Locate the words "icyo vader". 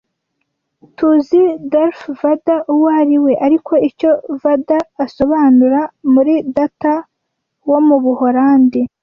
3.89-4.83